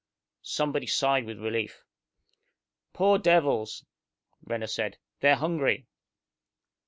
[0.41, 1.83] Somebody sighed in relief.
[2.91, 3.85] "Poor devils!"
[4.43, 4.97] Renner said.
[5.19, 5.85] "They're hungry!"